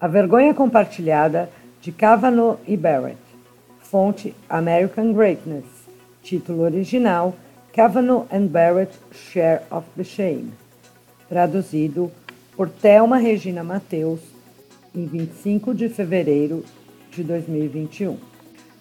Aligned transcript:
A 0.00 0.06
vergonha 0.06 0.54
compartilhada 0.54 1.50
de 1.80 1.90
Kavanaugh 1.90 2.56
e 2.68 2.76
Barrett. 2.76 3.18
Fonte 3.80 4.32
American 4.48 5.12
Greatness. 5.12 5.64
Título 6.22 6.62
original 6.62 7.34
Kavanaugh 7.72 8.24
and 8.30 8.46
Barrett 8.46 8.92
Share 9.10 9.62
of 9.68 9.84
the 9.96 10.04
Shame. 10.04 10.52
Traduzido 11.28 12.12
por 12.56 12.68
Thelma 12.68 13.16
Regina 13.16 13.64
Mateus 13.64 14.20
em 14.94 15.04
25 15.04 15.74
de 15.74 15.88
fevereiro 15.88 16.64
de 17.10 17.24
2021. 17.24 18.18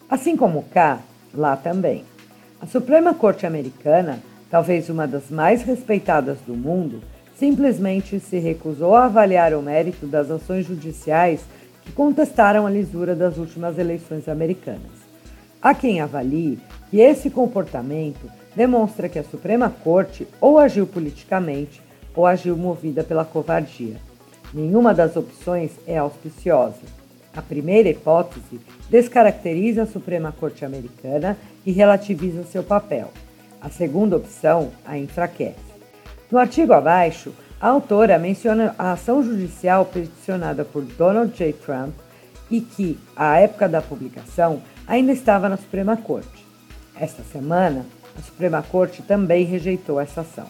Assim 0.07 0.37
como 0.37 0.65
cá, 0.71 0.99
lá 1.33 1.55
também. 1.55 2.05
A 2.61 2.67
Suprema 2.67 3.15
Corte 3.15 3.47
Americana, 3.47 4.19
talvez 4.51 4.87
uma 4.87 5.07
das 5.07 5.31
mais 5.31 5.63
respeitadas 5.63 6.37
do 6.45 6.53
mundo, 6.53 7.01
simplesmente 7.37 8.19
se 8.19 8.39
recusou 8.39 8.95
a 8.95 9.05
avaliar 9.05 9.53
o 9.53 9.61
mérito 9.61 10.07
das 10.07 10.29
ações 10.31 10.65
judiciais 10.65 11.41
que 11.83 11.91
contestaram 11.91 12.65
a 12.65 12.69
lisura 12.69 13.15
das 13.15 13.37
últimas 13.37 13.77
eleições 13.77 14.27
americanas. 14.27 15.07
Há 15.61 15.73
quem 15.73 16.01
avalie 16.01 16.59
que 16.89 16.99
esse 16.99 17.29
comportamento 17.29 18.29
demonstra 18.55 19.07
que 19.07 19.19
a 19.19 19.23
Suprema 19.23 19.69
Corte 19.69 20.27
ou 20.41 20.57
agiu 20.57 20.87
politicamente 20.87 21.81
ou 22.15 22.25
agiu 22.25 22.57
movida 22.57 23.03
pela 23.03 23.23
covardia. 23.23 23.97
Nenhuma 24.53 24.93
das 24.93 25.15
opções 25.15 25.71
é 25.85 25.97
auspiciosa. 25.97 26.81
A 27.35 27.41
primeira 27.41 27.89
hipótese 27.89 28.59
descaracteriza 28.89 29.83
a 29.83 29.87
Suprema 29.87 30.31
Corte 30.31 30.65
Americana 30.65 31.37
e 31.65 31.71
relativiza 31.71 32.43
seu 32.43 32.63
papel. 32.63 33.11
A 33.61 33.69
segunda 33.69 34.17
opção 34.17 34.71
a 34.85 34.97
enfraquece. 34.97 35.66
No 36.29 36.37
artigo 36.37 36.73
abaixo, 36.73 37.33
a 37.59 37.69
autora 37.69 38.19
menciona 38.19 38.75
a 38.77 38.91
ação 38.91 39.23
judicial 39.23 39.85
peticionada 39.85 40.65
por 40.65 40.83
Donald 40.83 41.33
J. 41.37 41.53
Trump 41.53 41.93
e 42.51 42.59
que, 42.59 42.99
à 43.15 43.39
época 43.39 43.67
da 43.69 43.81
publicação, 43.81 44.61
ainda 44.85 45.13
estava 45.13 45.47
na 45.47 45.55
Suprema 45.55 45.95
Corte. 45.95 46.45
Esta 46.99 47.23
semana, 47.23 47.85
a 48.17 48.21
Suprema 48.21 48.61
Corte 48.61 49.01
também 49.01 49.45
rejeitou 49.45 50.01
essa 50.01 50.21
ação. 50.21 50.47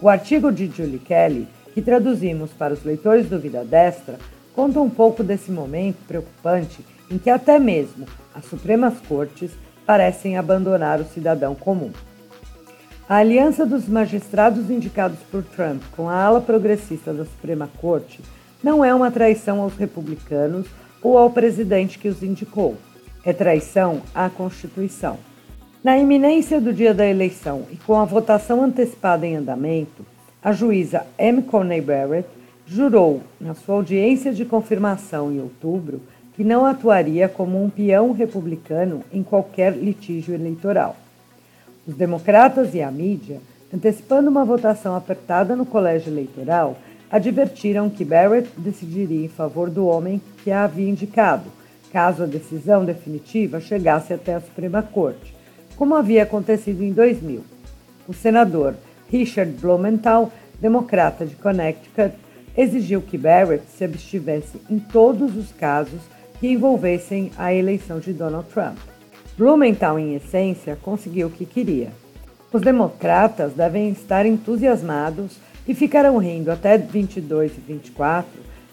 O 0.00 0.08
artigo 0.08 0.50
de 0.50 0.66
Julie 0.66 0.98
Kelly, 0.98 1.46
que 1.72 1.80
traduzimos 1.80 2.50
para 2.50 2.74
os 2.74 2.82
leitores 2.82 3.28
do 3.28 3.38
Vida 3.38 3.64
Destra, 3.64 4.18
conta 4.54 4.80
um 4.80 4.90
pouco 4.90 5.22
desse 5.22 5.52
momento 5.52 5.98
preocupante 6.08 6.84
em 7.08 7.16
que 7.16 7.30
até 7.30 7.58
mesmo 7.60 8.06
as 8.34 8.44
Supremas 8.46 8.94
Cortes 9.08 9.52
parecem 9.86 10.36
abandonar 10.36 11.00
o 11.00 11.04
cidadão 11.04 11.54
comum. 11.54 11.92
A 13.08 13.18
aliança 13.18 13.64
dos 13.64 13.88
magistrados 13.88 14.68
indicados 14.68 15.20
por 15.30 15.44
Trump 15.44 15.80
com 15.94 16.08
a 16.08 16.24
ala 16.24 16.40
progressista 16.40 17.14
da 17.14 17.24
Suprema 17.24 17.70
Corte 17.80 18.20
não 18.60 18.84
é 18.84 18.92
uma 18.92 19.12
traição 19.12 19.60
aos 19.60 19.76
republicanos 19.76 20.66
ou 21.00 21.16
ao 21.16 21.30
presidente 21.30 22.00
que 22.00 22.08
os 22.08 22.20
indicou. 22.20 22.74
É 23.24 23.32
traição 23.32 24.02
à 24.12 24.28
Constituição. 24.28 25.18
Na 25.84 25.96
iminência 25.96 26.60
do 26.60 26.72
dia 26.72 26.92
da 26.92 27.06
eleição 27.06 27.62
e 27.70 27.76
com 27.76 27.94
a 27.94 28.04
votação 28.04 28.60
antecipada 28.64 29.24
em 29.24 29.36
andamento, 29.36 30.04
a 30.42 30.50
juíza 30.50 31.06
M. 31.16 31.42
Coney 31.42 31.80
Barrett 31.80 32.28
jurou, 32.66 33.22
na 33.40 33.54
sua 33.54 33.76
audiência 33.76 34.32
de 34.32 34.44
confirmação 34.44 35.30
em 35.30 35.40
outubro, 35.40 36.02
que 36.34 36.42
não 36.42 36.66
atuaria 36.66 37.28
como 37.28 37.62
um 37.62 37.70
peão 37.70 38.10
republicano 38.10 39.04
em 39.12 39.22
qualquer 39.22 39.76
litígio 39.76 40.34
eleitoral. 40.34 40.96
Os 41.86 41.94
democratas 41.94 42.74
e 42.74 42.82
a 42.82 42.90
mídia, 42.90 43.40
antecipando 43.72 44.28
uma 44.28 44.44
votação 44.44 44.96
apertada 44.96 45.54
no 45.54 45.64
colégio 45.64 46.12
eleitoral, 46.12 46.76
advertiram 47.10 47.88
que 47.88 48.04
Barrett 48.04 48.48
decidiria 48.58 49.24
em 49.24 49.28
favor 49.28 49.70
do 49.70 49.86
homem 49.86 50.20
que 50.42 50.50
a 50.50 50.64
havia 50.64 50.88
indicado, 50.88 51.44
caso 51.92 52.24
a 52.24 52.26
decisão 52.26 52.84
definitiva 52.84 53.60
chegasse 53.60 54.12
até 54.12 54.34
a 54.34 54.40
Suprema 54.40 54.82
Corte, 54.82 55.34
como 55.76 55.94
havia 55.94 56.24
acontecido 56.24 56.82
em 56.82 56.92
2000. 56.92 57.44
O 58.08 58.12
senador 58.12 58.74
Richard 59.08 59.52
Blumenthal, 59.52 60.32
democrata 60.60 61.24
de 61.24 61.36
Connecticut, 61.36 62.14
exigiu 62.56 63.00
que 63.00 63.16
Barrett 63.16 63.64
se 63.68 63.84
abstivesse 63.84 64.60
em 64.68 64.78
todos 64.78 65.36
os 65.36 65.52
casos 65.52 66.00
que 66.40 66.48
envolvessem 66.48 67.30
a 67.36 67.54
eleição 67.54 68.00
de 68.00 68.12
Donald 68.12 68.48
Trump. 68.48 68.78
Blumenthal, 69.36 69.98
em 69.98 70.14
essência, 70.14 70.78
conseguiu 70.80 71.28
o 71.28 71.30
que 71.30 71.44
queria. 71.44 71.90
Os 72.50 72.62
democratas 72.62 73.52
devem 73.52 73.90
estar 73.90 74.24
entusiasmados 74.24 75.36
e 75.68 75.74
ficarão 75.74 76.16
rindo 76.16 76.50
até 76.50 76.78
22 76.78 77.52
e 77.52 77.60
24 77.60 78.26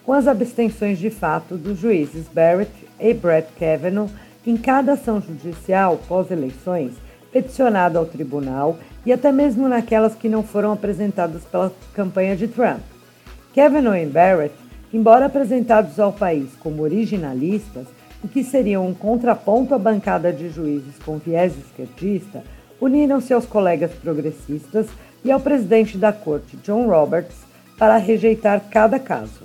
com 0.06 0.14
as 0.14 0.28
abstenções 0.28 1.00
de 1.00 1.10
fato 1.10 1.58
dos 1.58 1.80
juízes 1.80 2.28
Barrett 2.34 2.72
e 3.00 3.14
Brett 3.14 3.50
Kavanaugh 3.60 4.10
em 4.46 4.56
cada 4.56 4.94
ação 4.94 5.22
judicial 5.22 6.00
pós-eleições 6.08 6.94
peticionada 7.32 7.98
ao 7.98 8.06
tribunal 8.06 8.78
e 9.06 9.12
até 9.12 9.32
mesmo 9.32 9.68
naquelas 9.68 10.16
que 10.16 10.30
não 10.30 10.44
foram 10.44 10.72
apresentadas 10.72 11.44
pela 11.44 11.74
campanha 11.94 12.36
de 12.36 12.48
Trump. 12.48 12.82
Kavanaugh 13.56 13.96
e 13.96 14.06
Barrett, 14.06 14.56
embora 14.94 15.26
apresentados 15.26 16.00
ao 16.00 16.14
país 16.14 16.52
como 16.60 16.84
originalistas, 16.84 17.88
e 18.24 18.28
que 18.28 18.44
seriam 18.44 18.88
um 18.88 18.94
contraponto 18.94 19.74
à 19.76 19.78
bancada 19.78 20.32
de 20.32 20.50
juízes 20.50 20.98
com 21.06 21.18
viés 21.18 21.54
esquerdista, 21.58 22.44
uniram-se 22.80 23.34
aos 23.34 23.46
colegas 23.46 23.92
progressistas 23.92 24.88
e 25.24 25.32
ao 25.32 25.40
presidente 25.40 25.98
da 25.98 26.14
corte, 26.14 26.58
John 26.58 26.88
Roberts, 26.88 27.38
para 27.78 27.98
rejeitar 27.98 28.62
cada 28.70 29.00
caso. 29.00 29.44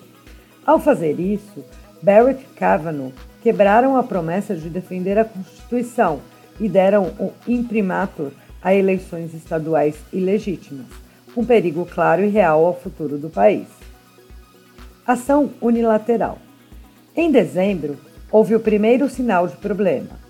Ao 0.67 0.79
fazer 0.79 1.19
isso, 1.19 1.65
Barrett 2.03 2.43
e 2.43 2.55
Kavanaugh 2.55 3.13
quebraram 3.43 3.97
a 3.97 4.03
promessa 4.03 4.55
de 4.55 4.69
defender 4.69 5.19
a 5.19 5.25
Constituição 5.25 6.21
e 6.61 6.69
deram 6.69 7.07
o 7.19 7.33
imprimatur 7.47 8.31
a 8.63 8.75
eleições 8.75 9.33
estaduais 9.35 9.97
ilegítimas, 10.13 10.87
um 11.37 11.45
perigo 11.45 11.87
claro 11.87 12.25
e 12.25 12.29
real 12.29 12.65
ao 12.65 12.79
futuro 12.79 13.17
do 13.17 13.31
país. 13.31 13.69
Ação 15.07 15.51
unilateral. 15.61 16.39
Em 17.17 17.31
dezembro, 17.31 17.97
houve 18.31 18.55
o 18.55 18.61
primeiro 18.61 19.09
sinal 19.09 19.49
de 19.49 19.57
problema. 19.57 20.29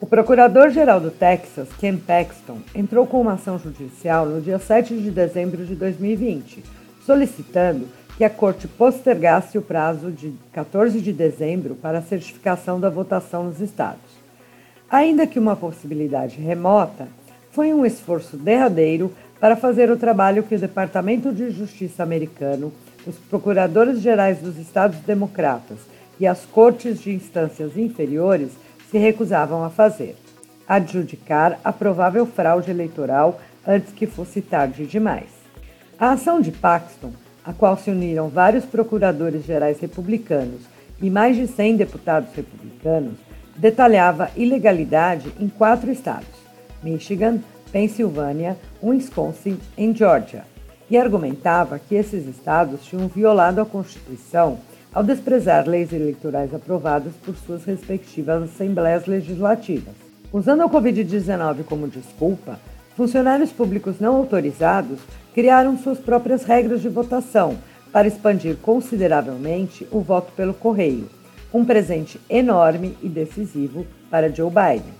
O 0.00 0.06
procurador-geral 0.06 1.00
do 1.00 1.10
Texas, 1.10 1.68
Ken 1.78 1.96
Paxton, 1.96 2.58
entrou 2.74 3.06
com 3.06 3.20
uma 3.20 3.34
ação 3.34 3.58
judicial 3.58 4.26
no 4.26 4.40
dia 4.40 4.58
7 4.58 4.94
de 4.96 5.10
dezembro 5.10 5.64
de 5.64 5.74
2020, 5.74 6.62
solicitando 7.04 7.88
que 8.16 8.24
a 8.24 8.30
corte 8.30 8.66
postergasse 8.66 9.56
o 9.56 9.62
prazo 9.62 10.10
de 10.10 10.34
14 10.52 11.00
de 11.00 11.12
dezembro 11.12 11.74
para 11.74 11.98
a 11.98 12.02
certificação 12.02 12.80
da 12.80 12.90
votação 12.90 13.44
nos 13.44 13.60
estados. 13.60 14.16
Ainda 14.90 15.26
que 15.26 15.38
uma 15.38 15.56
possibilidade 15.56 16.40
remota, 16.40 17.08
foi 17.50 17.72
um 17.72 17.86
esforço 17.86 18.36
derradeiro 18.36 19.12
para 19.40 19.56
fazer 19.56 19.90
o 19.90 19.96
trabalho 19.96 20.42
que 20.42 20.54
o 20.54 20.58
Departamento 20.58 21.32
de 21.32 21.50
Justiça 21.50 22.02
americano, 22.02 22.72
os 23.06 23.16
procuradores 23.16 24.00
gerais 24.00 24.38
dos 24.38 24.58
estados 24.58 24.98
democratas 25.00 25.78
e 26.18 26.26
as 26.26 26.44
cortes 26.44 27.00
de 27.00 27.12
instâncias 27.12 27.76
inferiores 27.76 28.52
se 28.90 28.98
recusavam 28.98 29.64
a 29.64 29.70
fazer: 29.70 30.16
adjudicar 30.66 31.58
a 31.62 31.72
provável 31.72 32.26
fraude 32.26 32.70
eleitoral 32.70 33.40
antes 33.66 33.92
que 33.92 34.06
fosse 34.06 34.40
tarde 34.40 34.86
demais. 34.86 35.30
A 35.98 36.12
ação 36.12 36.40
de 36.40 36.52
Paxton, 36.52 37.12
a 37.44 37.52
qual 37.52 37.76
se 37.76 37.90
uniram 37.90 38.28
vários 38.28 38.64
procuradores 38.64 39.44
gerais 39.44 39.80
republicanos 39.80 40.62
e 41.00 41.10
mais 41.10 41.36
de 41.36 41.46
100 41.46 41.76
deputados 41.76 42.34
republicanos, 42.34 43.18
detalhava 43.56 44.30
ilegalidade 44.36 45.32
em 45.40 45.48
quatro 45.48 45.90
estados: 45.90 46.28
Michigan, 46.82 47.40
Pensilvânia, 47.72 48.56
Wisconsin 48.82 49.58
e 49.76 49.92
Georgia, 49.92 50.44
e 50.88 50.96
argumentava 50.96 51.78
que 51.78 51.94
esses 51.94 52.26
estados 52.26 52.84
tinham 52.84 53.08
violado 53.08 53.60
a 53.60 53.66
Constituição 53.66 54.58
ao 54.96 55.04
desprezar 55.04 55.68
leis 55.68 55.92
eleitorais 55.92 56.54
aprovadas 56.54 57.12
por 57.22 57.36
suas 57.36 57.66
respectivas 57.66 58.44
assembleias 58.44 59.04
legislativas. 59.04 59.92
Usando 60.32 60.62
a 60.62 60.70
Covid-19 60.70 61.64
como 61.64 61.86
desculpa, 61.86 62.58
funcionários 62.96 63.52
públicos 63.52 64.00
não 64.00 64.16
autorizados 64.16 64.98
criaram 65.34 65.76
suas 65.76 65.98
próprias 65.98 66.44
regras 66.44 66.80
de 66.80 66.88
votação 66.88 67.58
para 67.92 68.08
expandir 68.08 68.56
consideravelmente 68.56 69.86
o 69.92 70.00
voto 70.00 70.32
pelo 70.32 70.54
correio, 70.54 71.10
um 71.52 71.62
presente 71.62 72.18
enorme 72.30 72.96
e 73.02 73.08
decisivo 73.10 73.86
para 74.10 74.34
Joe 74.34 74.48
Biden. 74.48 74.94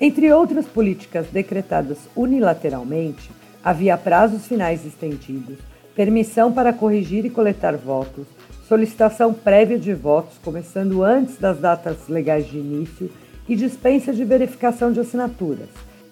Entre 0.00 0.32
outras 0.32 0.66
políticas 0.66 1.26
decretadas 1.26 1.98
unilateralmente, 2.14 3.32
havia 3.64 3.98
prazos 3.98 4.46
finais 4.46 4.86
estendidos, 4.86 5.58
permissão 5.92 6.52
para 6.52 6.72
corrigir 6.72 7.24
e 7.26 7.30
coletar 7.30 7.76
votos, 7.76 8.26
solicitação 8.68 9.34
prévia 9.34 9.78
de 9.78 9.92
votos, 9.92 10.38
começando 10.44 11.02
antes 11.02 11.36
das 11.36 11.58
datas 11.58 12.08
legais 12.08 12.46
de 12.46 12.58
início, 12.58 13.10
e 13.48 13.56
dispensa 13.56 14.12
de 14.12 14.24
verificação 14.24 14.92
de 14.92 15.00
assinaturas, 15.00 15.68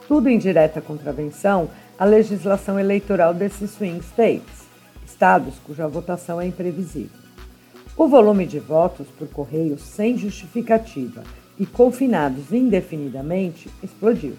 tudo 0.09 0.29
em 0.29 0.39
direta 0.39 0.81
contravenção 0.81 1.71
à 1.99 2.05
legislação 2.05 2.79
eleitoral 2.79 3.33
desses 3.33 3.71
swing 3.71 4.01
states, 4.01 4.67
estados 5.07 5.55
cuja 5.65 5.87
votação 5.87 6.41
é 6.41 6.47
imprevisível. 6.47 7.21
O 7.97 8.09
volume 8.09 8.47
de 8.47 8.59
votos 8.59 9.07
por 9.19 9.29
correio 9.29 9.79
sem 9.79 10.17
justificativa 10.17 11.23
e 11.59 11.67
confinados 11.67 12.53
indefinidamente 12.53 13.69
explodiu. 13.83 14.35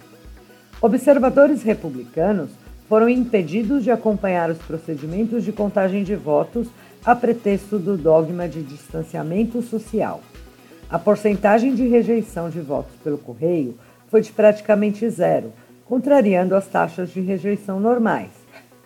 Observadores 0.81 1.61
republicanos 1.61 2.49
foram 2.89 3.07
impedidos 3.07 3.83
de 3.83 3.91
acompanhar 3.91 4.49
os 4.49 4.57
procedimentos 4.57 5.45
de 5.45 5.51
contagem 5.51 6.03
de 6.03 6.15
votos 6.15 6.67
a 7.03 7.15
pretexto 7.15 7.79
do 7.79 7.97
dogma 7.97 8.47
de 8.47 8.61
distanciamento 8.61 9.59
social. 9.61 10.21
A 10.89 10.97
porcentagem 10.99 11.73
de 11.73 11.87
rejeição 11.87 12.49
de 12.49 12.59
votos 12.59 12.93
pelo 13.03 13.17
correio 13.17 13.77
foi 14.07 14.21
de 14.21 14.31
praticamente 14.31 15.09
zero, 15.09 15.51
contrariando 15.85 16.55
as 16.55 16.67
taxas 16.67 17.09
de 17.09 17.19
rejeição 17.21 17.79
normais. 17.79 18.29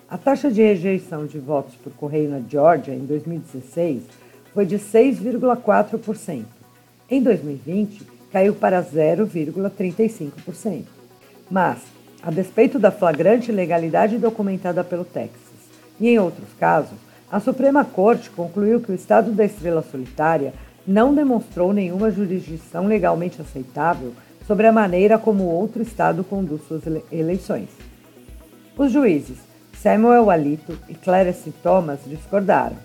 A 0.10 0.18
taxa 0.18 0.50
de 0.50 0.62
rejeição 0.62 1.26
de 1.26 1.40
votos 1.40 1.76
por 1.76 1.92
correio 1.94 2.30
na 2.30 2.40
Geórgia 2.40 2.94
em 2.94 3.06
2016 3.06 4.04
foi 4.54 4.66
de 4.66 4.78
6,4%. 4.78 6.46
Em 7.10 7.22
2020, 7.22 8.02
caiu 8.32 8.56
para 8.56 8.82
0,35%. 8.82 10.84
Mas, 11.52 11.80
a 12.24 12.32
despeito 12.32 12.80
da 12.80 12.92
flagrante 12.92 13.52
ilegalidade 13.52 14.18
documentada 14.18 14.82
pelo 14.84 15.04
Texas 15.04 15.44
e 16.00 16.10
em 16.10 16.20
outros 16.20 16.48
casos, 16.60 17.05
a 17.32 17.40
Suprema 17.40 17.84
Corte 17.84 18.30
concluiu 18.30 18.80
que 18.80 18.92
o 18.92 18.96
Estado 18.96 19.32
da 19.32 19.44
Estrela 19.44 19.82
Solitária 19.82 20.54
não 20.86 21.14
demonstrou 21.14 21.74
nenhuma 21.74 22.12
jurisdição 22.12 22.88
legalmente 22.88 23.42
aceitável 23.42 24.14
sobre 24.46 24.68
a 24.68 24.72
maneira 24.72 25.18
como 25.18 25.46
outro 25.46 25.82
Estado 25.82 26.24
conduz 26.24 26.62
suas 26.68 26.84
eleições. 27.12 27.70
Os 28.78 28.92
juízes 28.92 29.38
Samuel 29.74 30.30
Alito 30.30 30.78
e 30.88 30.94
Clarence 30.94 31.52
Thomas 31.64 32.00
discordaram. 32.06 32.78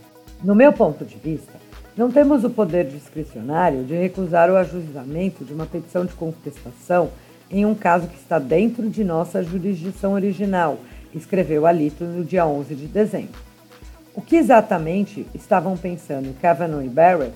No 0.43 0.55
meu 0.55 0.73
ponto 0.73 1.05
de 1.05 1.17
vista, 1.17 1.53
não 1.97 2.11
temos 2.11 2.45
o 2.45 2.51
poder 2.51 2.87
discricionário 2.87 3.85
de 3.85 3.95
recusar 3.95 4.51
o 4.51 4.57
ajuizamento 4.57 5.45
de 5.45 5.53
uma 5.53 5.67
petição 5.67 6.05
de 6.05 6.15
contestação 6.15 7.11
em 7.51 7.67
um 7.67 7.75
caso 7.75 8.07
que 8.07 8.17
está 8.17 8.39
dentro 8.39 8.89
de 8.89 9.03
nossa 9.03 9.43
jurisdição 9.43 10.13
original, 10.13 10.79
escreveu 11.13 11.67
Alito 11.67 12.05
no 12.05 12.25
dia 12.25 12.47
11 12.47 12.75
de 12.75 12.87
dezembro. 12.87 13.50
O 14.13 14.21
que 14.21 14.37
exatamente 14.37 15.25
estavam 15.33 15.77
pensando 15.77 16.35
Kavanaugh 16.41 16.83
e 16.83 16.89
Barrett? 16.89 17.33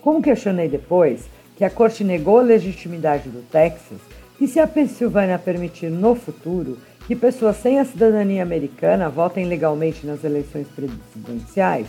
Como 0.00 0.22
questionei 0.22 0.66
depois 0.66 1.28
que 1.56 1.64
a 1.64 1.68
corte 1.68 2.02
negou 2.02 2.38
a 2.38 2.42
legitimidade 2.42 3.28
do 3.28 3.42
Texas 3.50 3.98
e 4.40 4.48
se 4.48 4.58
a 4.58 4.66
Pensilvânia 4.66 5.38
permitir 5.38 5.90
no 5.90 6.14
futuro 6.14 6.78
que 7.06 7.14
pessoas 7.14 7.56
sem 7.56 7.78
a 7.78 7.84
cidadania 7.84 8.42
americana 8.42 9.10
votem 9.10 9.44
legalmente 9.44 10.06
nas 10.06 10.24
eleições 10.24 10.66
presidenciais, 10.68 11.86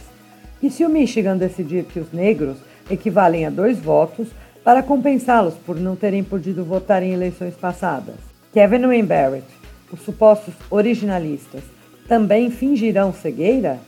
e 0.62 0.70
se 0.70 0.86
o 0.86 0.90
Michigan 0.90 1.38
decidir 1.38 1.86
que 1.86 2.00
os 2.00 2.12
negros 2.12 2.58
equivalem 2.90 3.46
a 3.46 3.50
dois 3.50 3.80
votos 3.80 4.28
para 4.64 4.84
compensá-los 4.84 5.54
por 5.56 5.80
não 5.80 5.96
terem 5.96 6.24
podido 6.24 6.64
votar 6.64 7.02
em 7.02 7.14
eleições 7.14 7.56
passadas? 7.56 8.16
Kevin 8.54 8.92
e 8.92 9.04
Barrett, 9.04 9.48
os 9.92 10.02
supostos 10.02 10.54
originalistas, 10.70 11.64
também 12.08 12.52
fingirão 12.52 13.14
cegueira? 13.14 13.80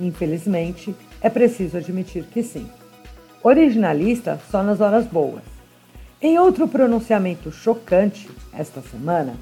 Infelizmente, 0.00 0.94
é 1.20 1.28
preciso 1.28 1.76
admitir 1.76 2.24
que 2.24 2.42
sim. 2.42 2.66
Originalista 3.42 4.40
só 4.50 4.62
nas 4.62 4.80
horas 4.80 5.06
boas. 5.06 5.42
Em 6.20 6.38
outro 6.38 6.66
pronunciamento 6.66 7.52
chocante 7.52 8.28
esta 8.52 8.80
semana, 8.80 9.34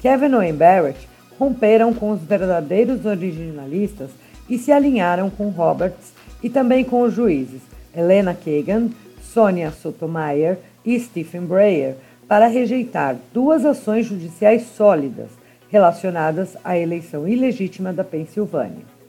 Kevin 0.00 0.48
e 0.48 0.52
Barrett 0.52 1.08
romperam 1.38 1.92
com 1.92 2.10
os 2.10 2.20
verdadeiros 2.20 3.04
originalistas 3.04 4.10
e 4.48 4.58
se 4.58 4.72
alinharam 4.72 5.28
com 5.30 5.50
Roberts 5.50 6.12
e 6.42 6.48
também 6.48 6.84
com 6.84 7.02
os 7.02 7.14
juízes 7.14 7.60
Helena 7.94 8.34
Kagan, 8.34 8.88
Sonia 9.22 9.70
Sotomayor 9.70 10.56
e 10.84 10.98
Stephen 10.98 11.42
Breyer 11.42 11.96
para 12.26 12.46
rejeitar 12.46 13.16
duas 13.32 13.64
ações 13.64 14.06
judiciais 14.06 14.62
sólidas 14.76 15.30
relacionadas 15.68 16.56
à 16.64 16.78
eleição 16.78 17.26
ilegítima 17.28 17.92
da 17.92 18.04
Pensilvânia. 18.04 18.99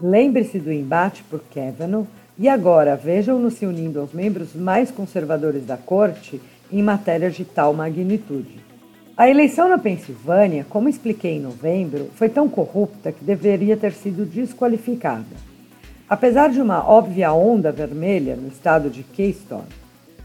Lembre-se 0.00 0.60
do 0.60 0.72
embate 0.72 1.24
por 1.24 1.42
Kavanaugh 1.52 2.06
e 2.38 2.48
agora 2.48 2.94
vejam-no 2.94 3.50
se 3.50 3.66
unindo 3.66 3.98
aos 3.98 4.12
membros 4.12 4.54
mais 4.54 4.92
conservadores 4.92 5.66
da 5.66 5.76
corte 5.76 6.40
em 6.70 6.82
matéria 6.82 7.30
de 7.30 7.44
tal 7.44 7.74
magnitude. 7.74 8.60
A 9.16 9.28
eleição 9.28 9.68
na 9.68 9.76
Pensilvânia, 9.76 10.64
como 10.70 10.88
expliquei 10.88 11.32
em 11.32 11.40
novembro, 11.40 12.10
foi 12.14 12.28
tão 12.28 12.48
corrupta 12.48 13.10
que 13.10 13.24
deveria 13.24 13.76
ter 13.76 13.92
sido 13.92 14.24
desqualificada. 14.24 15.36
Apesar 16.08 16.50
de 16.50 16.60
uma 16.60 16.88
óbvia 16.88 17.32
onda 17.32 17.72
vermelha 17.72 18.36
no 18.36 18.46
estado 18.46 18.88
de 18.88 19.02
Keystone, 19.02 19.66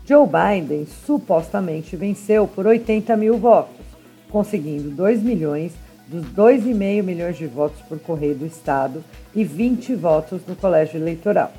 Joe 0.06 0.28
Biden 0.28 0.86
supostamente 0.86 1.96
venceu 1.96 2.46
por 2.46 2.68
80 2.68 3.18
mil 3.18 3.40
votos, 3.40 3.84
conseguindo 4.30 4.92
2 4.92 5.24
milhões 5.24 5.72
dos 6.14 6.26
2,5 6.28 7.02
milhões 7.02 7.36
de 7.36 7.48
votos 7.48 7.82
por 7.90 8.00
correio 8.00 8.36
do 8.36 8.46
estado 8.46 9.04
e 9.34 9.44
20 9.44 9.96
votos 9.96 10.42
no 10.48 10.56
colégio 10.56 11.00
eleitoral. 11.00 11.52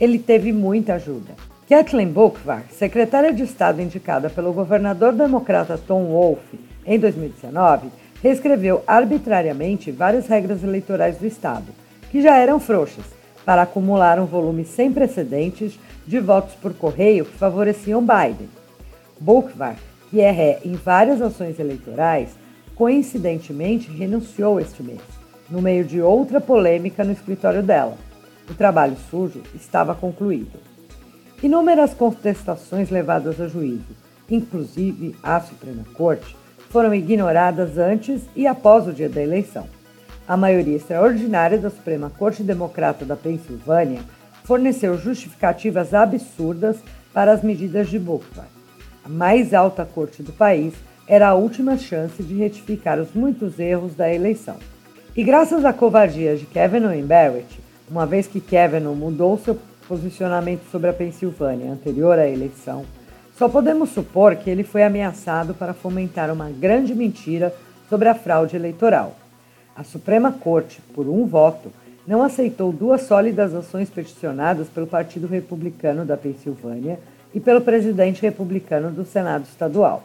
Ele 0.00 0.18
teve 0.18 0.52
muita 0.52 0.94
ajuda. 0.94 1.34
Kathleen 1.68 2.08
Buchvar, 2.08 2.64
secretária 2.72 3.32
de 3.32 3.44
Estado 3.44 3.80
indicada 3.80 4.28
pelo 4.28 4.52
governador 4.52 5.12
democrata 5.12 5.78
Tom 5.78 6.06
Wolfe 6.06 6.58
em 6.84 6.98
2019, 6.98 7.90
reescreveu 8.20 8.82
arbitrariamente 8.88 9.92
várias 9.92 10.26
regras 10.26 10.64
eleitorais 10.64 11.16
do 11.16 11.26
estado, 11.26 11.66
que 12.10 12.20
já 12.20 12.36
eram 12.36 12.58
frouxas, 12.58 13.04
para 13.44 13.62
acumular 13.62 14.18
um 14.18 14.26
volume 14.26 14.64
sem 14.64 14.92
precedentes 14.92 15.78
de 16.04 16.18
votos 16.18 16.54
por 16.54 16.74
correio 16.74 17.24
que 17.24 17.38
favoreciam 17.38 18.02
Biden. 18.02 18.48
Bukvar, 19.20 19.76
que 20.10 20.20
é 20.20 20.30
ré 20.30 20.58
em 20.64 20.72
várias 20.72 21.22
ações 21.22 21.58
eleitorais, 21.60 22.30
coincidentemente 22.74 23.90
renunciou 23.90 24.58
este 24.58 24.82
mês, 24.82 25.00
no 25.48 25.62
meio 25.62 25.84
de 25.84 26.00
outra 26.00 26.40
polêmica 26.40 27.04
no 27.04 27.12
escritório 27.12 27.62
dela. 27.62 27.96
O 28.50 28.54
trabalho 28.54 28.96
sujo 29.10 29.42
estava 29.54 29.94
concluído. 29.94 30.58
Inúmeras 31.42 31.94
contestações 31.94 32.90
levadas 32.90 33.40
a 33.40 33.48
juízo, 33.48 33.84
inclusive 34.30 35.14
à 35.22 35.40
Suprema 35.40 35.84
Corte, 35.94 36.36
foram 36.70 36.94
ignoradas 36.94 37.78
antes 37.78 38.22
e 38.34 38.46
após 38.46 38.88
o 38.88 38.92
dia 38.92 39.08
da 39.08 39.22
eleição. 39.22 39.66
A 40.26 40.36
maioria 40.36 40.76
extraordinária 40.76 41.58
da 41.58 41.70
Suprema 41.70 42.10
Corte 42.10 42.42
Democrata 42.42 43.04
da 43.04 43.14
Pensilvânia 43.14 44.00
forneceu 44.42 44.98
justificativas 44.98 45.94
absurdas 45.94 46.76
para 47.12 47.32
as 47.32 47.42
medidas 47.42 47.88
de 47.88 47.98
Booker. 47.98 48.44
A 49.04 49.08
mais 49.08 49.52
alta 49.52 49.84
corte 49.84 50.22
do 50.22 50.32
país 50.32 50.74
era 51.06 51.28
a 51.28 51.34
última 51.34 51.76
chance 51.76 52.22
de 52.22 52.34
retificar 52.34 52.98
os 52.98 53.12
muitos 53.14 53.58
erros 53.58 53.94
da 53.94 54.12
eleição. 54.12 54.56
E 55.16 55.22
graças 55.22 55.64
à 55.64 55.72
covardia 55.72 56.36
de 56.36 56.46
Kavanaugh 56.46 56.94
e 56.94 57.02
Barrett, 57.02 57.60
uma 57.88 58.06
vez 58.06 58.26
que 58.26 58.40
Kavanaugh 58.40 58.96
mudou 58.96 59.38
seu 59.38 59.58
posicionamento 59.86 60.62
sobre 60.70 60.88
a 60.88 60.92
Pensilvânia 60.92 61.70
anterior 61.70 62.18
à 62.18 62.26
eleição, 62.26 62.84
só 63.36 63.48
podemos 63.48 63.90
supor 63.90 64.36
que 64.36 64.48
ele 64.48 64.64
foi 64.64 64.82
ameaçado 64.82 65.54
para 65.54 65.74
fomentar 65.74 66.32
uma 66.32 66.50
grande 66.50 66.94
mentira 66.94 67.54
sobre 67.88 68.08
a 68.08 68.14
fraude 68.14 68.56
eleitoral. 68.56 69.16
A 69.76 69.84
Suprema 69.84 70.32
Corte, 70.32 70.80
por 70.94 71.06
um 71.06 71.26
voto, 71.26 71.70
não 72.06 72.22
aceitou 72.22 72.72
duas 72.72 73.02
sólidas 73.02 73.54
ações 73.54 73.90
peticionadas 73.90 74.68
pelo 74.68 74.86
Partido 74.86 75.26
Republicano 75.26 76.04
da 76.04 76.16
Pensilvânia 76.16 76.98
e 77.34 77.40
pelo 77.40 77.60
presidente 77.60 78.22
republicano 78.22 78.90
do 78.90 79.04
Senado 79.04 79.44
Estadual. 79.44 80.04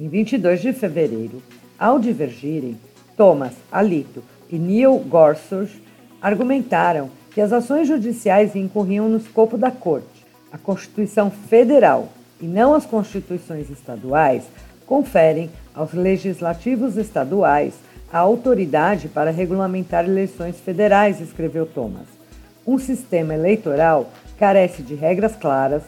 Em 0.00 0.08
22 0.08 0.62
de 0.62 0.72
fevereiro, 0.72 1.42
ao 1.78 1.98
divergirem, 1.98 2.78
Thomas 3.18 3.52
Alito 3.70 4.24
e 4.48 4.58
Neil 4.58 4.96
Gorsuch 4.96 5.82
argumentaram 6.22 7.10
que 7.34 7.38
as 7.38 7.52
ações 7.52 7.86
judiciais 7.86 8.56
incorriam 8.56 9.10
no 9.10 9.18
escopo 9.18 9.58
da 9.58 9.70
Corte. 9.70 10.24
A 10.50 10.56
Constituição 10.56 11.30
Federal 11.30 12.08
e 12.40 12.46
não 12.46 12.72
as 12.72 12.86
constituições 12.86 13.68
estaduais 13.68 14.44
conferem 14.86 15.50
aos 15.74 15.92
legislativos 15.92 16.96
estaduais 16.96 17.74
a 18.10 18.20
autoridade 18.20 19.06
para 19.06 19.30
regulamentar 19.30 20.06
eleições 20.06 20.58
federais, 20.58 21.20
escreveu 21.20 21.66
Thomas. 21.66 22.06
Um 22.66 22.78
sistema 22.78 23.34
eleitoral 23.34 24.10
carece 24.38 24.82
de 24.82 24.94
regras 24.94 25.36
claras 25.36 25.82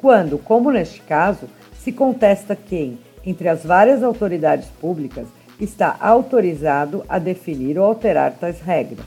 quando, 0.00 0.38
como 0.38 0.70
neste 0.70 1.02
caso, 1.02 1.46
se 1.78 1.92
contesta 1.92 2.56
quem, 2.56 2.98
entre 3.24 3.48
as 3.48 3.64
várias 3.64 4.02
autoridades 4.02 4.68
públicas, 4.80 5.26
está 5.60 5.96
autorizado 6.00 7.04
a 7.08 7.18
definir 7.18 7.78
ou 7.78 7.84
alterar 7.84 8.32
tais 8.32 8.60
regras. 8.60 9.06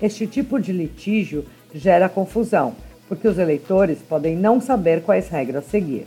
Este 0.00 0.26
tipo 0.26 0.58
de 0.60 0.72
litígio 0.72 1.44
gera 1.72 2.08
confusão, 2.08 2.74
porque 3.08 3.28
os 3.28 3.38
eleitores 3.38 3.98
podem 4.00 4.36
não 4.36 4.60
saber 4.60 5.02
quais 5.02 5.28
regras 5.28 5.64
seguir. 5.66 6.06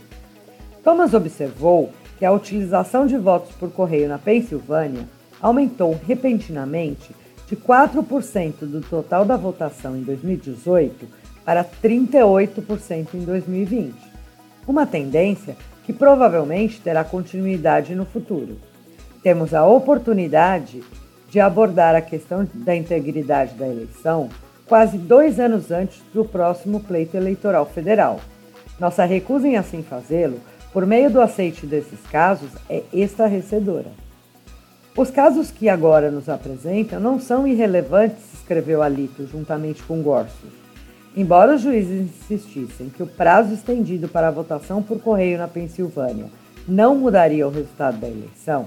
Thomas 0.84 1.14
observou 1.14 1.90
que 2.18 2.24
a 2.24 2.32
utilização 2.32 3.06
de 3.06 3.16
votos 3.16 3.54
por 3.56 3.70
correio 3.70 4.08
na 4.08 4.18
Pensilvânia 4.18 5.08
aumentou 5.40 5.98
repentinamente 6.06 7.14
de 7.48 7.56
4% 7.56 8.60
do 8.60 8.80
total 8.80 9.24
da 9.24 9.36
votação 9.36 9.96
em 9.96 10.02
2018 10.02 11.06
para 11.44 11.64
38% 11.64 13.14
em 13.14 13.20
2020, 13.20 13.94
uma 14.66 14.86
tendência 14.86 15.56
que 15.84 15.92
provavelmente 15.92 16.80
terá 16.80 17.04
continuidade 17.04 17.94
no 17.94 18.04
futuro. 18.04 18.58
Temos 19.22 19.54
a 19.54 19.64
oportunidade 19.66 20.82
de 21.30 21.40
abordar 21.40 21.94
a 21.94 22.00
questão 22.00 22.48
da 22.52 22.74
integridade 22.74 23.54
da 23.54 23.66
eleição 23.66 24.28
quase 24.66 24.98
dois 24.98 25.38
anos 25.38 25.70
antes 25.70 26.02
do 26.12 26.24
próximo 26.24 26.80
pleito 26.80 27.16
eleitoral 27.16 27.66
federal. 27.66 28.20
Nossa 28.78 29.04
recusa 29.04 29.46
em 29.46 29.56
assim 29.56 29.82
fazê-lo, 29.82 30.40
por 30.72 30.84
meio 30.84 31.10
do 31.10 31.20
aceite 31.20 31.64
desses 31.66 32.00
casos, 32.10 32.50
é 32.68 32.82
estarrecedora. 32.92 33.90
Os 34.96 35.10
casos 35.10 35.50
que 35.50 35.68
agora 35.68 36.10
nos 36.10 36.28
apresentam 36.28 36.98
não 36.98 37.20
são 37.20 37.46
irrelevantes, 37.46 38.34
escreveu 38.34 38.82
Alito 38.82 39.26
juntamente 39.26 39.82
com 39.82 40.02
Gorsuch. 40.02 40.65
Embora 41.16 41.54
os 41.54 41.62
juízes 41.62 42.02
insistissem 42.02 42.90
que 42.90 43.02
o 43.02 43.06
prazo 43.06 43.54
estendido 43.54 44.06
para 44.06 44.28
a 44.28 44.30
votação 44.30 44.82
por 44.82 45.00
correio 45.00 45.38
na 45.38 45.48
Pensilvânia 45.48 46.26
não 46.68 46.94
mudaria 46.94 47.48
o 47.48 47.50
resultado 47.50 47.96
da 47.98 48.06
eleição, 48.06 48.66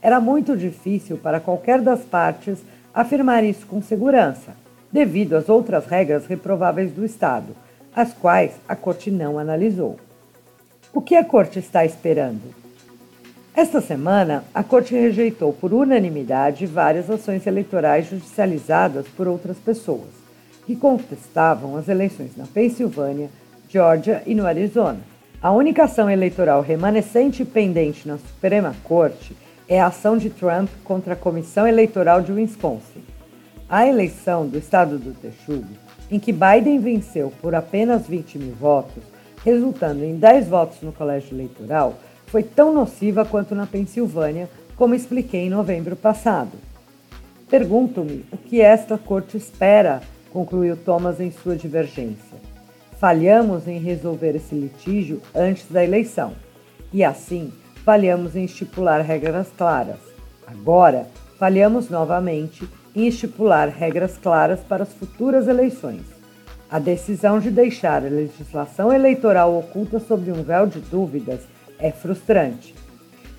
era 0.00 0.20
muito 0.20 0.56
difícil 0.56 1.18
para 1.18 1.40
qualquer 1.40 1.80
das 1.80 2.00
partes 2.04 2.60
afirmar 2.94 3.42
isso 3.42 3.66
com 3.66 3.82
segurança, 3.82 4.52
devido 4.92 5.34
às 5.34 5.48
outras 5.48 5.86
regras 5.86 6.24
reprováveis 6.26 6.92
do 6.92 7.04
Estado, 7.04 7.56
as 7.94 8.12
quais 8.12 8.52
a 8.68 8.76
Corte 8.76 9.10
não 9.10 9.36
analisou. 9.36 9.96
O 10.94 11.00
que 11.00 11.16
a 11.16 11.24
Corte 11.24 11.58
está 11.58 11.84
esperando? 11.84 12.54
Esta 13.52 13.80
semana, 13.80 14.44
a 14.54 14.62
Corte 14.62 14.94
rejeitou 14.94 15.52
por 15.52 15.72
unanimidade 15.72 16.64
várias 16.64 17.10
ações 17.10 17.44
eleitorais 17.44 18.08
judicializadas 18.08 19.08
por 19.08 19.26
outras 19.26 19.58
pessoas, 19.58 20.17
que 20.68 20.76
contestavam 20.76 21.78
as 21.78 21.88
eleições 21.88 22.36
na 22.36 22.44
Pensilvânia, 22.46 23.30
Geórgia 23.70 24.22
e 24.26 24.34
no 24.34 24.46
Arizona. 24.46 25.00
A 25.40 25.50
única 25.50 25.84
ação 25.84 26.10
eleitoral 26.10 26.60
remanescente 26.60 27.42
pendente 27.42 28.06
na 28.06 28.18
Suprema 28.18 28.76
Corte 28.84 29.34
é 29.66 29.80
a 29.80 29.86
ação 29.86 30.18
de 30.18 30.28
Trump 30.28 30.68
contra 30.84 31.14
a 31.14 31.16
Comissão 31.16 31.66
Eleitoral 31.66 32.20
de 32.20 32.32
Wisconsin. 32.32 33.02
A 33.66 33.86
eleição 33.86 34.46
do 34.46 34.58
estado 34.58 34.98
do 34.98 35.14
Texugo, 35.14 35.72
em 36.10 36.20
que 36.20 36.34
Biden 36.34 36.80
venceu 36.80 37.32
por 37.40 37.54
apenas 37.54 38.06
20 38.06 38.38
mil 38.38 38.54
votos, 38.54 39.02
resultando 39.42 40.04
em 40.04 40.16
10 40.16 40.48
votos 40.48 40.82
no 40.82 40.92
colégio 40.92 41.34
eleitoral, 41.34 41.94
foi 42.26 42.42
tão 42.42 42.74
nociva 42.74 43.24
quanto 43.24 43.54
na 43.54 43.66
Pensilvânia, 43.66 44.50
como 44.76 44.94
expliquei 44.94 45.46
em 45.46 45.50
novembro 45.50 45.96
passado. 45.96 46.52
Pergunto-me 47.48 48.26
o 48.30 48.36
que 48.36 48.60
esta 48.60 48.98
corte 48.98 49.38
espera, 49.38 50.02
concluiu 50.32 50.76
Thomas 50.76 51.20
em 51.20 51.30
sua 51.30 51.56
divergência. 51.56 52.38
Falhamos 52.98 53.68
em 53.68 53.78
resolver 53.78 54.34
esse 54.34 54.54
litígio 54.54 55.22
antes 55.34 55.66
da 55.70 55.84
eleição, 55.84 56.32
e 56.92 57.04
assim 57.04 57.52
falhamos 57.84 58.34
em 58.36 58.44
estipular 58.44 59.00
regras 59.00 59.48
claras. 59.56 59.98
Agora, 60.46 61.06
falhamos 61.38 61.88
novamente 61.88 62.68
em 62.94 63.06
estipular 63.06 63.68
regras 63.68 64.18
claras 64.18 64.60
para 64.60 64.82
as 64.82 64.92
futuras 64.92 65.46
eleições. 65.46 66.02
A 66.70 66.78
decisão 66.78 67.38
de 67.38 67.50
deixar 67.50 68.04
a 68.04 68.08
legislação 68.08 68.92
eleitoral 68.92 69.56
oculta 69.56 69.98
sob 70.00 70.30
um 70.30 70.42
véu 70.42 70.66
de 70.66 70.80
dúvidas 70.80 71.40
é 71.78 71.90
frustrante. 71.90 72.74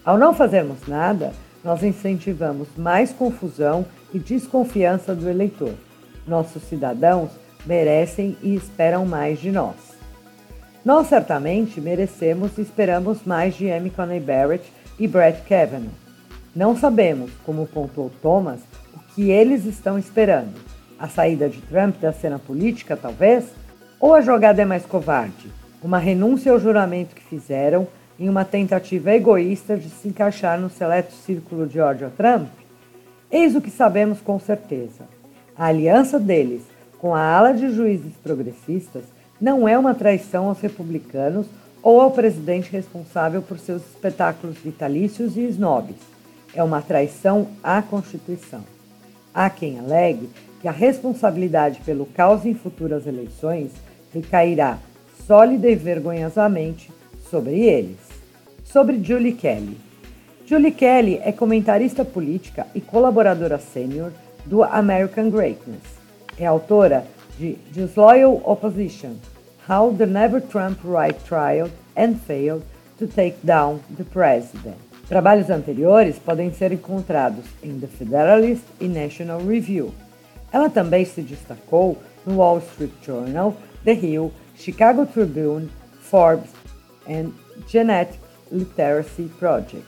Ao 0.04 0.18
não 0.18 0.34
fazermos 0.34 0.88
nada, 0.88 1.32
nós 1.64 1.84
incentivamos 1.84 2.70
mais 2.78 3.12
confusão 3.12 3.86
e 4.14 4.18
desconfiança 4.18 5.14
do 5.14 5.30
eleitor. 5.30 5.74
Nossos 6.30 6.62
cidadãos 6.64 7.32
merecem 7.66 8.38
e 8.42 8.56
esperam 8.56 9.06
mais 9.06 9.40
de 9.40 9.52
nós. 9.52 9.76
Nós 10.86 11.08
certamente 11.08 11.82
merecemos 11.82 12.58
e 12.58 12.62
esperamos 12.62 13.26
mais 13.26 13.56
de 13.56 13.70
Amy 13.70 13.90
Coney 13.90 14.20
Barrett 14.20 14.72
e 14.98 15.08
Brett 15.08 15.42
Kavanaugh. 15.42 15.90
Não 16.56 16.78
sabemos, 16.78 17.32
como 17.46 17.68
pontuou 17.68 18.12
Thomas, 18.22 18.60
o 18.96 19.00
que 19.14 19.30
eles 19.30 19.66
estão 19.66 19.98
esperando. 19.98 20.54
A 20.98 21.08
saída 21.08 21.50
de 21.50 21.62
Trump 21.62 21.96
da 22.00 22.14
cena 22.14 22.38
política, 22.38 22.96
talvez? 22.96 23.46
Ou 24.00 24.14
a 24.14 24.22
jogada 24.22 24.62
é 24.62 24.66
mais 24.66 24.86
covarde? 24.86 25.52
Uma 25.82 25.98
renúncia 25.98 26.52
ao 26.52 26.60
juramento 26.60 27.16
que 27.16 27.24
fizeram 27.24 27.88
em 28.20 28.30
uma 28.30 28.46
tentativa 28.46 29.12
egoísta 29.12 29.78
de 29.78 29.90
se 29.90 30.10
encaixar 30.10 30.60
no 30.60 30.70
seleto 30.70 31.14
círculo 31.14 31.66
de 31.66 31.80
ódio 31.80 32.08
a 32.08 32.10
Trump? 32.10 32.50
Eis 33.32 33.56
o 33.56 33.62
que 33.62 33.70
sabemos 33.70 34.22
com 34.22 34.40
certeza. 34.40 35.19
A 35.60 35.66
aliança 35.66 36.18
deles 36.18 36.62
com 37.00 37.14
a 37.14 37.22
ala 37.22 37.52
de 37.52 37.70
juízes 37.70 38.14
progressistas 38.24 39.04
não 39.42 39.68
é 39.68 39.78
uma 39.78 39.94
traição 39.94 40.48
aos 40.48 40.62
republicanos 40.62 41.48
ou 41.84 42.00
ao 42.00 42.12
presidente 42.12 42.72
responsável 42.72 43.42
por 43.42 43.60
seus 43.60 43.82
espetáculos 43.82 44.56
vitalícios 44.58 45.36
e 45.36 45.42
snobs. 45.42 45.98
É 46.56 46.64
uma 46.64 46.82
traição 46.82 47.50
à 47.62 47.82
Constituição. 47.82 48.64
Há 49.34 49.50
quem 49.50 49.78
alegue 49.80 50.30
que 50.62 50.68
a 50.70 50.72
responsabilidade 50.72 51.82
pelo 51.82 52.06
caos 52.06 52.46
em 52.46 52.54
futuras 52.54 53.06
eleições 53.06 53.72
recairá 54.14 54.78
sólida 55.28 55.70
e 55.70 55.76
vergonhosamente 55.76 56.90
sobre 57.30 57.60
eles 57.60 57.98
sobre 58.64 59.04
Julie 59.04 59.34
Kelly. 59.34 59.78
Julie 60.46 60.72
Kelly 60.72 61.20
é 61.22 61.34
comentarista 61.34 62.06
política 62.06 62.66
e 62.74 62.80
colaboradora 62.80 63.58
sênior 63.58 64.14
do 64.46 64.64
American 64.64 65.30
Greatness. 65.30 65.84
É 66.38 66.46
autora 66.46 67.06
de 67.38 67.54
Disloyal 67.72 68.42
Opposition: 68.46 69.16
How 69.68 69.94
the 69.94 70.06
Never 70.06 70.42
Trump 70.42 70.80
Right 70.84 71.20
Tried 71.26 71.72
and 71.96 72.16
Failed 72.26 72.64
to 72.98 73.08
Take 73.08 73.38
Down 73.44 73.80
the 73.98 74.04
President. 74.04 74.76
Trabalhos 75.08 75.50
anteriores 75.50 76.20
podem 76.20 76.54
ser 76.54 76.72
encontrados 76.72 77.46
em 77.64 77.80
The 77.80 77.88
Federalist 77.88 78.64
e 78.80 78.88
National 78.88 79.42
Review. 79.42 79.92
Ela 80.52 80.70
também 80.70 81.04
se 81.04 81.22
destacou 81.22 81.98
no 82.26 82.38
Wall 82.38 82.60
Street 82.60 82.92
Journal, 83.04 83.56
The 83.84 83.94
Hill, 83.94 84.32
Chicago 84.56 85.06
Tribune, 85.08 85.70
Forbes 86.00 86.52
e 87.08 87.28
Genetic 87.68 88.20
Literacy 88.52 89.32
Project. 89.40 89.86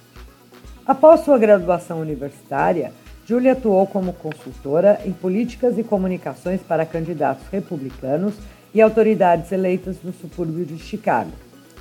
Após 0.91 1.21
sua 1.21 1.37
graduação 1.37 2.01
universitária, 2.01 2.91
Julia 3.25 3.53
atuou 3.53 3.87
como 3.87 4.11
consultora 4.11 4.99
em 5.05 5.13
políticas 5.13 5.77
e 5.77 5.85
comunicações 5.85 6.59
para 6.59 6.85
candidatos 6.85 7.47
republicanos 7.49 8.33
e 8.73 8.81
autoridades 8.81 9.53
eleitas 9.53 10.03
no 10.03 10.11
subúrbio 10.11 10.65
de 10.65 10.77
Chicago. 10.77 11.31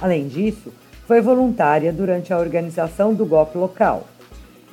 Além 0.01 0.29
disso, 0.29 0.73
foi 1.09 1.21
voluntária 1.21 1.93
durante 1.93 2.33
a 2.33 2.39
organização 2.39 3.13
do 3.13 3.27
golpe 3.27 3.59
local. 3.59 4.07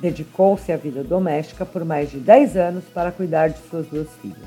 Dedicou-se 0.00 0.70
à 0.70 0.76
vida 0.76 1.02
doméstica 1.02 1.66
por 1.66 1.84
mais 1.84 2.08
de 2.08 2.18
10 2.18 2.56
anos 2.56 2.84
para 2.94 3.10
cuidar 3.10 3.48
de 3.48 3.58
suas 3.68 3.88
duas 3.88 4.08
filhas. 4.22 4.38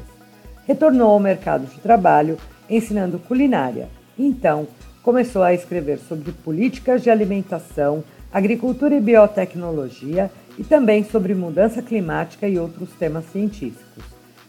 Retornou 0.65 1.11
ao 1.11 1.19
mercado 1.19 1.65
de 1.65 1.81
trabalho 1.81 2.37
ensinando 2.69 3.19
culinária. 3.19 3.89
Então, 4.17 4.69
começou 5.03 5.43
a 5.43 5.53
escrever 5.53 5.99
sobre 5.99 6.31
políticas 6.31 7.03
de 7.03 7.09
alimentação, 7.09 8.05
agricultura 8.31 8.95
e 8.95 9.01
biotecnologia 9.01 10.31
e 10.57 10.63
também 10.63 11.03
sobre 11.03 11.33
mudança 11.33 11.81
climática 11.81 12.47
e 12.47 12.57
outros 12.57 12.89
temas 12.93 13.25
científicos. 13.31 14.03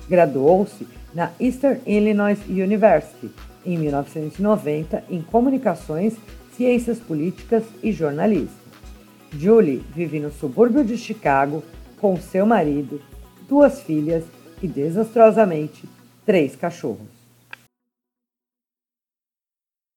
Graduou-se 0.09 0.87
na 1.15 1.31
Eastern 1.41 1.81
Illinois 1.87 2.39
University 2.49 3.31
em 3.65 3.79
1990 3.79 5.05
em 5.09 5.23
Comunicações, 5.23 6.15
Ciências 6.57 6.99
Políticas 6.99 7.65
e 7.83 7.93
Jornalismo. 7.93 8.63
Julie 9.33 9.83
vive 9.95 10.21
no 10.21 10.31
subúrbio 10.31 10.85
de 10.85 10.99
Chicago 10.99 11.63
com 12.01 12.17
seu 12.21 12.45
marido, 12.45 13.01
duas 13.49 13.81
filhas 13.81 14.25
e, 14.63 14.67
desastrosamente, 14.67 15.89
três 16.27 16.55
cachorros. 16.55 17.22